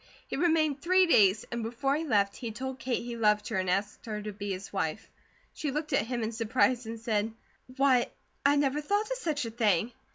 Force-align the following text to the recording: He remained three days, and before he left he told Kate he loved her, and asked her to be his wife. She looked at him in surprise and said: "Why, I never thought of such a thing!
He 0.27 0.35
remained 0.35 0.81
three 0.81 1.05
days, 1.05 1.45
and 1.51 1.61
before 1.61 1.95
he 1.95 2.03
left 2.05 2.35
he 2.35 2.49
told 2.51 2.79
Kate 2.79 3.03
he 3.03 3.15
loved 3.15 3.49
her, 3.49 3.57
and 3.57 3.69
asked 3.69 4.07
her 4.07 4.19
to 4.19 4.31
be 4.33 4.51
his 4.51 4.73
wife. 4.73 5.11
She 5.53 5.69
looked 5.69 5.93
at 5.93 6.07
him 6.07 6.23
in 6.23 6.31
surprise 6.31 6.87
and 6.87 6.99
said: 6.99 7.31
"Why, 7.77 8.07
I 8.43 8.55
never 8.55 8.81
thought 8.81 9.11
of 9.11 9.17
such 9.19 9.45
a 9.45 9.51
thing! 9.51 9.91